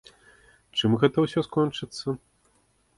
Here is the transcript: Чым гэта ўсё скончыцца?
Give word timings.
Чым 0.79 0.91
гэта 1.05 1.17
ўсё 1.27 1.39
скончыцца? 1.51 2.19